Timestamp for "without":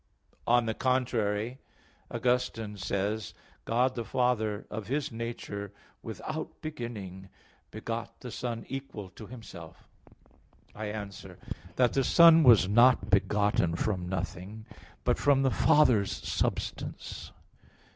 6.01-6.59